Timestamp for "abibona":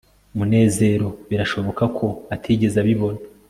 2.83-3.19